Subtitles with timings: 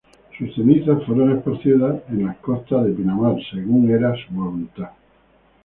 [0.35, 4.89] Sus cenizas fueron esparcidas en las Costas de Pinamar, según fuera su voluntad.